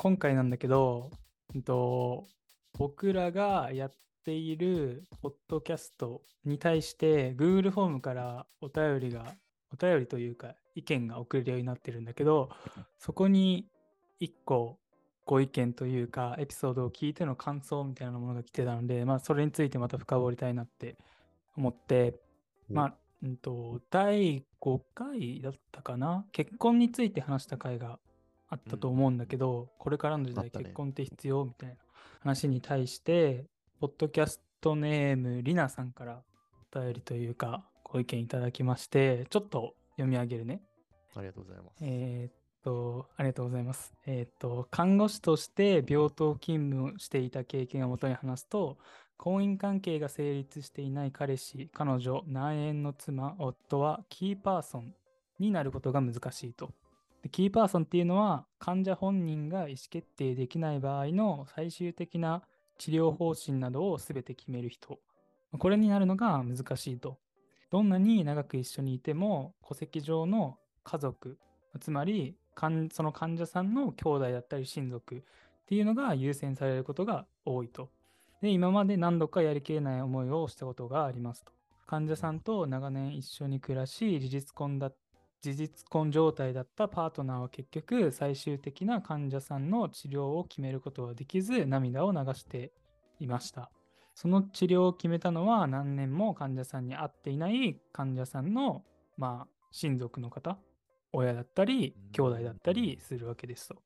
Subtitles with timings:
[0.00, 1.10] 今回なんだけど、
[1.52, 2.24] うんと、
[2.78, 3.90] 僕らがやっ
[4.24, 9.34] ているポッドキャストに対して Google フォームからお便りが、
[9.72, 12.48] お便りというか意見が送れるようになってるんだけど、
[13.00, 13.66] そこに
[14.20, 14.78] 1個
[15.26, 20.96] ご意見というかエピソードを聞いての感想みたいなものが来てたので、まあそれについてまた深掘りたいなって
[21.56, 22.14] 思って、
[22.70, 22.94] まあ、
[23.24, 26.24] うんと、第5回だったかな？
[26.30, 27.98] 結婚について話した回が
[28.48, 31.44] あったと思うんだけど、これからの時代結婚って必要？
[31.44, 31.76] みたいな
[32.20, 33.44] 話に対して、
[33.80, 36.22] ポッドキャストネームりなさんから
[36.72, 40.62] お便りというかご意見いただきまして、ちょっと読み上げるね。
[41.14, 41.76] ありがとうございます。
[41.82, 43.92] えーっと、ありがとうございます。
[44.06, 48.78] えーっと、看護師として病棟勤務をしていた経験をもとに話すと、
[49.16, 54.94] 婚姻関係が成立していない彼氏、彼女、内縁の妻、夫はキーパーソン
[55.40, 56.70] になることが難しいと。
[57.22, 62.42] でキーパーソンっていうのは、患者本人が意思決定できない場合の最終的な
[62.78, 65.00] 治療方針などを全て決める人。
[65.58, 67.18] これになるのが難しいと。
[67.70, 71.38] どんなに長く一緒にいても、戸籍上の家族、
[71.80, 72.36] つまり
[72.92, 75.20] その患者さんの兄弟だったり親族っ
[75.66, 77.90] ていうのが優先されることが多いと。
[78.40, 81.52] で、今まで何度かやりきれない思いをしたことがありますと。
[81.86, 84.96] 患者さんと長年一緒に暮らし、事実婚だった
[85.40, 92.72] 事実婚状態だったパートナーは結局最終的な患者さんの治療を決めることはできず涙を流して
[93.20, 93.70] いました。
[94.14, 98.82] その治療を決めたのは何年も患者さんに会っていない患者さんの、
[99.16, 100.58] まあ、親族の方、
[101.12, 103.76] 親だったりうん兄弟だったりするわけですと。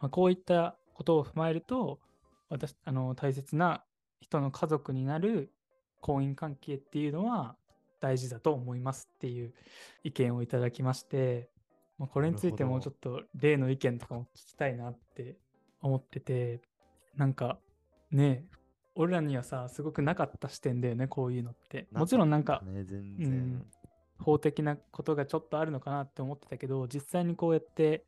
[0.00, 2.00] まあ、こういったことを踏まえると
[2.48, 3.84] 私あの大切な
[4.20, 5.52] 人の家族になる
[6.00, 7.56] 婚姻関係っていうのは
[8.02, 9.54] 大事だと思いますっていう
[10.02, 11.48] 意見をいただきまして、
[11.98, 15.36] まあ、これについてもうちょっと例の意見とかも聞きたいなって
[15.80, 16.60] 思ってて
[17.16, 17.58] なんか
[18.10, 18.44] ね
[18.96, 23.30] 俺らにはさすごくなかった視点だよねこういうのってもちろんなんかね、全う然。
[23.30, 23.66] ん
[24.18, 28.04] 法的なことがちょっとあるのかなって思ってたけど実際にこうやって、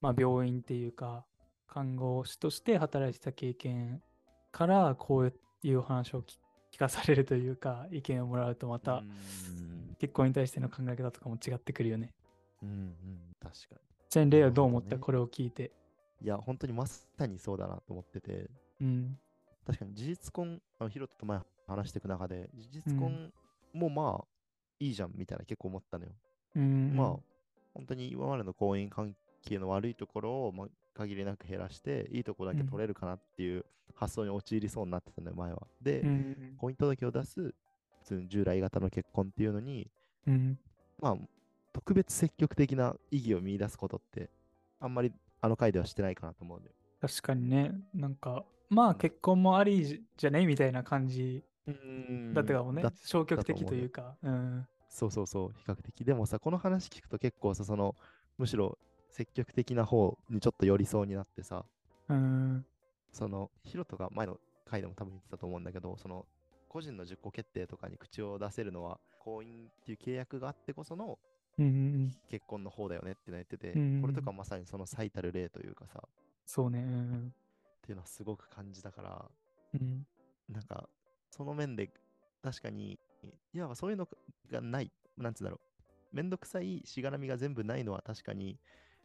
[0.00, 1.24] まあ、病院っていうか
[1.68, 4.00] 看護師として働いてた経験
[4.50, 6.38] からこういうお話を聞
[6.78, 9.10] 聞かされるというか意見をもらうとまたうん
[9.98, 12.12] 結婚に対しての考え方とかも違ってくるよね。
[12.62, 12.94] うんうん、
[13.40, 15.72] 確かちなみにレイはどう思った、ねこれを聞いて。
[16.20, 16.26] に。
[16.26, 18.48] いや、本当にまさにそうだなと思ってて、
[18.80, 19.18] うん。
[19.66, 23.32] 確かに事実婚、あのヒロトと前話していく中で、事実うん婚
[23.74, 24.24] もまあ、
[24.80, 26.12] いいじゃんみたいな結構思ったのよ。
[26.56, 27.06] うん、まあ、
[27.74, 30.68] 本当に今までの婚姻関係の悪いところを、まあ、
[30.98, 33.64] 限りなく減らして、いいところだけうん取れるかなっていう
[33.94, 35.66] 発想に陥りそうになってたのよ、前は。
[35.80, 36.54] で、うん。
[36.58, 37.54] 婚姻届を出す、普
[38.04, 39.90] 通に従来型の結婚っていうのに、
[40.26, 40.58] うん。
[41.00, 41.16] まあ、
[41.72, 44.30] 特別積極的な意義を見出すことって、
[44.80, 46.74] あんまりあの回ではしてないかなと思うんだよ。
[47.00, 52.92] 確かにね、なんか、まあ結婚もありじゃねみたいな感じうんだったかもねだ。
[53.04, 54.16] 消極的だというか。
[54.22, 54.66] うん。
[54.88, 56.04] そうそうそう、比較的。
[56.04, 57.94] でもさ、この話聞くと結構さ、その、
[58.38, 58.78] むしろ
[59.10, 61.64] 積極的な方にちょっと寄りそうになってさ、
[62.08, 62.64] うん。
[63.12, 66.26] その、ヒロトが前の回でも多分言ってたと思うんだけど、その、
[66.68, 71.18] 個人の自己決定とかに口を出せるのは、婚姻っていう契約があってこその。
[72.30, 76.10] 結婚の方だよねっての言ってて、うんこれとかまさにその最たる例というかさ、っ
[76.46, 76.78] そうね。
[76.80, 77.34] うん。
[77.82, 79.30] ていうのはすごく感じたから、
[79.74, 80.06] うん。
[80.48, 80.88] なんか、
[81.30, 81.90] その面で、
[82.42, 82.98] 確かに、
[83.52, 84.08] いわばそういうの
[84.50, 85.60] がない、なんつうんだろ
[86.12, 88.58] う、めんどくさいしがらみが全部ないのは確かに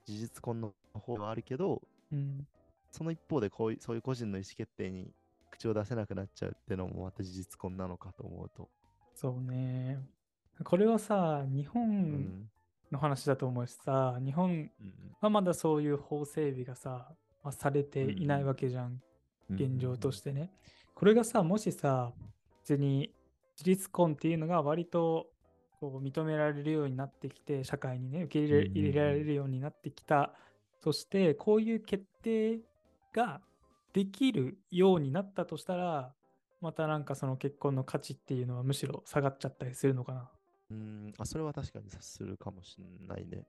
[0.05, 1.81] 事実婚の方はあるけど、
[2.11, 2.47] うん。
[2.91, 5.11] その一方でこういうそういう個人の意思決定に
[5.49, 8.69] 口を出せなくなっちゃうっていうのもまた事実婚なのかと思うと。
[9.15, 9.99] そうね。
[10.63, 12.49] これはさ、日う本ん。
[12.91, 14.53] の話だと思うしさ、日本う
[14.83, 18.85] んはまだそういう法整備がさ、まあ、されていないわけじゃん。
[18.87, 19.01] うん
[19.49, 20.51] 現状としてね。
[20.95, 22.13] これがさ、もしさ、
[22.61, 23.13] 別に
[23.55, 25.27] 事実婚っていうのが割と
[25.91, 30.33] こう認められるようになってきて、社会にね、受け入れられるようになってきた。
[30.81, 32.59] として、こういう決定
[33.13, 33.39] が
[33.93, 36.13] できるようになったとしたら、
[36.59, 40.29] またなんかその結婚の価値っていうのはむしろ下がっちゃったりするのかな。
[40.71, 43.45] うん、あ、それは確かに察するかもしんないね。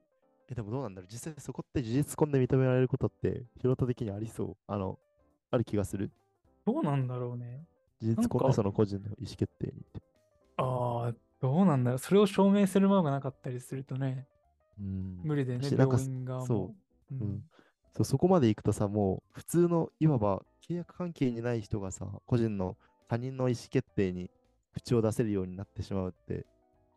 [0.49, 1.07] え、でもどうなんだろう？
[1.11, 4.55] 実際そこって事実婚で認められることって、ヒロト的にありそう？
[4.67, 4.99] あの、
[5.51, 6.11] ある気がする？
[6.65, 7.65] どうなんだろうね。
[8.01, 8.47] 事実婚なんか。
[8.47, 9.85] でその個人の意思決定に
[11.45, 11.99] どうなんだろう。
[11.99, 14.25] それを証明するものがなかったりするとね、
[14.79, 15.19] うん。
[15.23, 16.45] 無理でね、病院側も。
[16.47, 16.73] そ
[17.11, 17.43] うううん。
[17.93, 22.77] そうそこまで行くとさ、もう普通のいわば契約関係にない人がさ、個人の
[23.07, 24.31] 他人の意思決定に
[24.73, 26.47] 口を出せるようになってしまうって、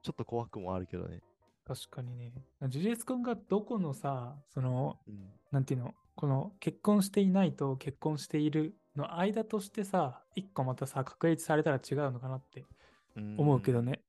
[0.03, 1.21] ちょっと怖くもあるけどね。
[1.67, 2.33] 確かにね。
[2.69, 5.29] 事実婚がどこのさ、その、うん。
[5.51, 12.65] なんていうの、この結婚していないと結婚しているの間としてさ、一個またさ、確立されたら違うのかなって
[13.37, 14.01] 思うけどね。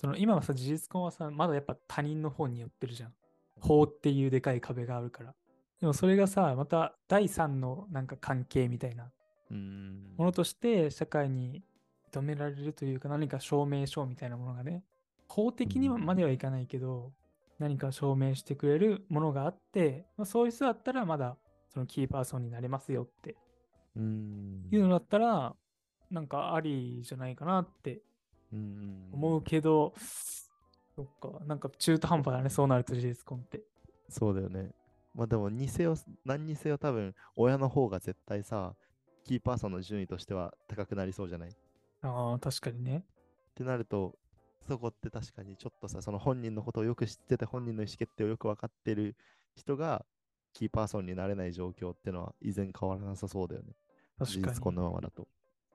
[0.00, 3.14] その今はさ、事実婚はさ、まだやっぱ他人の方に寄ってるじゃん。
[3.60, 5.34] 法っていうでかい壁があるから。
[5.80, 9.10] でもそれがさ、また第三のなんか関係みたいな
[9.50, 10.14] うん。
[10.16, 11.62] ものとして社会に
[12.12, 14.82] 認められるというか何か証明書みたいなものがね、
[15.28, 17.12] 法的にはまではいかないけど、
[17.58, 21.36] 何か証明してくれるものがあって、まあ、そういう人だったらまだ
[21.72, 23.36] そのキーパーソンになれますよって
[23.96, 24.68] うん。
[24.70, 25.54] いうのだったら、
[26.10, 28.00] なんかありじゃないかなってうん。
[29.12, 29.94] 思うけど、
[30.94, 33.62] そっか、なんか中途半端だね、そうなると事実婚って。
[34.08, 34.72] そうだよね。
[35.14, 38.74] まあでも、にせよ、何にせよ多分、親の方が絶対さ、
[39.24, 41.48] キーパーソンの順位としては高くなりそうじゃない？
[41.48, 41.52] っ
[42.02, 43.04] ああ、確かにね。
[43.54, 44.16] てなると、
[44.60, 49.16] そこって確かにちょっとさ、その本人のことをよく知ってて、本人の意思決定をよく分かってる
[49.54, 50.04] 人が、
[50.52, 53.74] キーパーソンになれない状況ってのは依然変わらなさそうだよね。
[54.18, 54.42] 確かに。
[54.44, 55.22] 事実婚のままだと。
[55.22, 55.26] っ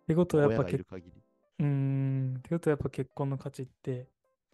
[0.08, 1.24] てことはやっ親ぱ結がいる限り。
[1.62, 4.08] うーん、ってことはやっぱ結婚の価値って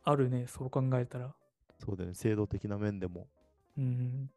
[0.03, 1.33] あるね、そう考えたら。
[1.79, 2.15] そうだよね。
[2.15, 3.27] 制度的な面でも。
[3.77, 4.29] うん、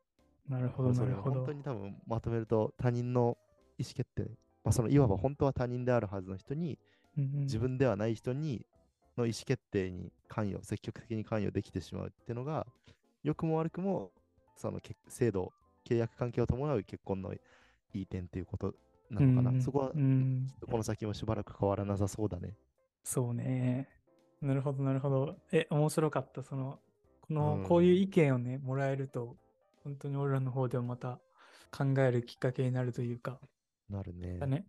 [0.48, 1.52] なるほど、それなるほどは本当。
[1.52, 3.36] に多分まとめると他人の
[3.78, 4.22] 意思決定、
[4.64, 6.78] まあ、そのいわば本当は他人であるはずの人に
[7.16, 8.64] うんうん自分ではない人に
[9.16, 12.66] の意思決定に関与、積極的に関与できてしまうっていうのが、
[13.22, 14.12] 良くも悪くも
[14.56, 15.52] そのけ制度、
[15.84, 17.40] 契約関係を伴う結婚のい
[17.94, 18.74] い点っていうこと
[19.10, 19.50] なのかな。
[19.50, 22.56] うんそこはうん、この先もしばらく変わらなさそうだね。
[23.02, 23.88] そうね。
[24.40, 25.36] なるほど、なるほど。
[25.52, 26.42] え、面白かった。
[26.42, 26.78] その、
[27.20, 29.36] この、うんこういう意見をね、もらえると、
[29.84, 31.20] 本当に俺らの方でもまた
[31.70, 33.38] 考えるきっかけになるというか、
[33.88, 34.38] なるね。
[34.38, 34.66] だね、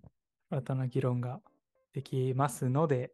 [0.49, 1.41] 新たな議論が
[1.93, 3.13] できますので、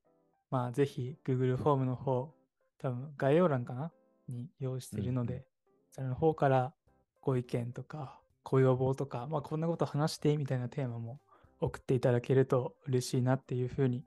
[0.49, 2.33] まあ、ぜひ Google フォームの方、
[2.79, 3.91] 多分概要欄かな？
[4.29, 5.45] に用意しているので、うんう
[5.91, 6.73] それの方から
[7.21, 11.19] ご意見とか、ご要望とか、まあ、こんなこと話してみたいなテーマも
[11.59, 14.05] 送っていただけると嬉しいなっていうふうに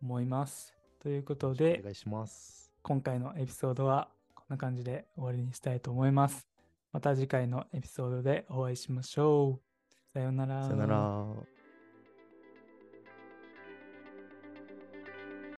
[0.00, 0.74] 思います。
[1.02, 2.70] ということおで、願いします。
[2.82, 6.46] 今回のエピソードはこんな感じで終わりにしたいと思います。
[6.92, 10.12] また次回のエピソードでお会いしましょう。
[10.12, 10.62] さようなら。
[10.62, 11.59] さよなら。